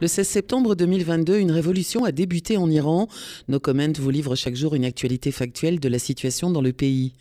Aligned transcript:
Le 0.00 0.08
16 0.08 0.26
septembre 0.26 0.74
2022, 0.74 1.38
une 1.38 1.52
révolution 1.52 2.04
a 2.04 2.10
débuté 2.10 2.56
en 2.56 2.68
Iran. 2.68 3.06
Nos 3.46 3.60
comments 3.60 3.92
vous 3.96 4.10
livrent 4.10 4.34
chaque 4.34 4.56
jour 4.56 4.74
une 4.74 4.84
actualité 4.84 5.30
factuelle 5.30 5.78
de 5.78 5.88
la 5.88 6.00
situation 6.00 6.50
dans 6.50 6.60
le 6.60 6.72
pays. 6.72 7.12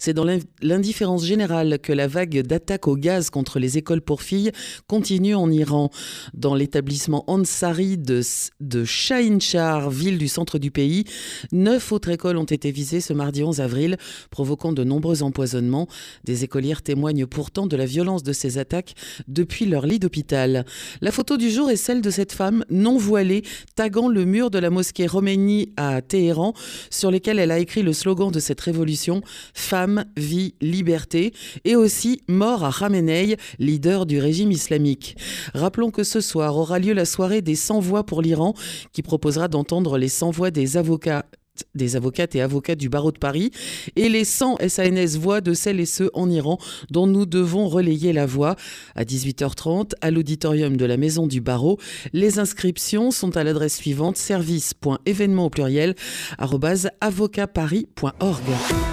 C'est 0.00 0.12
dans 0.12 0.26
l'indifférence 0.60 1.24
générale 1.24 1.78
que 1.78 1.92
la 1.92 2.08
vague 2.08 2.42
d'attaques 2.42 2.88
au 2.88 2.96
gaz 2.96 3.30
contre 3.30 3.60
les 3.60 3.78
écoles 3.78 4.00
pour 4.00 4.22
filles 4.22 4.50
continue 4.88 5.36
en 5.36 5.48
Iran. 5.52 5.90
Dans 6.34 6.56
l'établissement 6.56 7.22
Ansari 7.28 7.96
de, 7.96 8.22
de 8.60 8.84
Shahinchar, 8.84 9.88
ville 9.90 10.18
du 10.18 10.26
centre 10.26 10.58
du 10.58 10.72
pays, 10.72 11.04
neuf 11.52 11.92
autres 11.92 12.10
écoles 12.10 12.38
ont 12.38 12.44
été 12.44 12.72
visées 12.72 13.00
ce 13.00 13.12
mardi 13.12 13.44
11 13.44 13.60
avril, 13.60 13.98
provoquant 14.30 14.72
de 14.72 14.82
nombreux 14.82 15.22
empoisonnements. 15.22 15.86
Des 16.24 16.42
écolières 16.42 16.82
témoignent 16.82 17.26
pourtant 17.26 17.68
de 17.68 17.76
la 17.76 17.86
violence 17.86 18.24
de 18.24 18.32
ces 18.32 18.58
attaques 18.58 18.94
depuis 19.28 19.64
leur 19.64 19.86
lit 19.86 20.00
d'hôpital. 20.00 20.66
La 21.00 21.12
photo 21.12 21.36
du 21.36 21.50
jour 21.50 21.70
est 21.70 21.76
celle 21.76 22.02
de 22.02 22.15
cette 22.16 22.32
femme 22.32 22.64
non 22.70 22.96
voilée 22.96 23.42
taguant 23.74 24.08
le 24.08 24.24
mur 24.24 24.50
de 24.50 24.58
la 24.58 24.70
mosquée 24.70 25.06
Roménie 25.06 25.74
à 25.76 26.00
Téhéran, 26.00 26.54
sur 26.88 27.10
lequel 27.10 27.38
elle 27.38 27.50
a 27.50 27.58
écrit 27.58 27.82
le 27.82 27.92
slogan 27.92 28.30
de 28.30 28.40
cette 28.40 28.62
révolution 28.62 29.20
Femme, 29.52 30.06
vie, 30.16 30.54
liberté, 30.62 31.34
et 31.66 31.76
aussi 31.76 32.22
Mort 32.26 32.64
à 32.64 32.72
Khamenei, 32.72 33.36
leader 33.58 34.06
du 34.06 34.18
régime 34.18 34.50
islamique. 34.50 35.14
Rappelons 35.52 35.90
que 35.90 36.04
ce 36.04 36.22
soir 36.22 36.56
aura 36.56 36.78
lieu 36.78 36.94
la 36.94 37.04
soirée 37.04 37.42
des 37.42 37.54
100 37.54 37.80
voix 37.80 38.06
pour 38.06 38.22
l'Iran, 38.22 38.54
qui 38.94 39.02
proposera 39.02 39.48
d'entendre 39.48 39.98
les 39.98 40.08
100 40.08 40.30
voix 40.30 40.50
des 40.50 40.78
avocats 40.78 41.26
des 41.74 41.96
avocates 41.96 42.34
et 42.34 42.42
avocats 42.42 42.74
du 42.74 42.88
barreau 42.88 43.12
de 43.12 43.18
Paris 43.18 43.50
et 43.96 44.08
les 44.08 44.24
100 44.24 44.58
SANS 44.68 45.18
voix 45.18 45.40
de 45.40 45.54
celles 45.54 45.80
et 45.80 45.86
ceux 45.86 46.10
en 46.14 46.30
Iran 46.30 46.58
dont 46.90 47.06
nous 47.06 47.26
devons 47.26 47.68
relayer 47.68 48.12
la 48.12 48.26
voix 48.26 48.56
à 48.94 49.04
18h30 49.04 49.92
à 50.00 50.10
l'auditorium 50.10 50.76
de 50.76 50.84
la 50.84 50.96
maison 50.96 51.26
du 51.26 51.40
barreau. 51.40 51.78
Les 52.12 52.38
inscriptions 52.38 53.10
sont 53.10 53.36
à 53.36 53.44
l'adresse 53.44 53.76
suivante 53.76 54.16
service.événement 54.16 55.46
au 55.46 55.50
pluriel 55.50 55.94
avocatparis.org. 56.38 58.44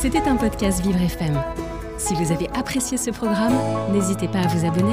C'était 0.00 0.18
un 0.18 0.36
podcast 0.36 0.82
Vivre 0.82 1.00
FM. 1.00 1.40
Si 1.96 2.14
vous 2.14 2.32
avez 2.32 2.48
apprécié 2.54 2.98
ce 2.98 3.10
programme, 3.10 3.56
n'hésitez 3.92 4.28
pas 4.28 4.40
à 4.40 4.48
vous 4.48 4.66
abonner. 4.66 4.92